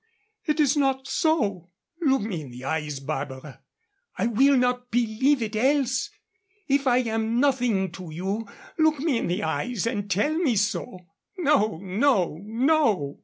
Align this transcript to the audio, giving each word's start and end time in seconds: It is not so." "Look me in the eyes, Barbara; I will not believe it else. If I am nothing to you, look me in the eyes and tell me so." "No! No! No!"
It 0.47 0.59
is 0.59 0.75
not 0.75 1.07
so." 1.07 1.69
"Look 2.01 2.23
me 2.23 2.41
in 2.41 2.49
the 2.49 2.63
eyes, 2.65 2.99
Barbara; 2.99 3.61
I 4.17 4.25
will 4.25 4.57
not 4.57 4.89
believe 4.89 5.43
it 5.43 5.55
else. 5.55 6.09
If 6.67 6.87
I 6.87 7.01
am 7.03 7.39
nothing 7.39 7.91
to 7.91 8.09
you, 8.09 8.47
look 8.79 8.99
me 8.99 9.19
in 9.19 9.27
the 9.27 9.43
eyes 9.43 9.85
and 9.85 10.09
tell 10.09 10.35
me 10.39 10.55
so." 10.55 11.01
"No! 11.37 11.77
No! 11.83 12.39
No!" 12.43 13.19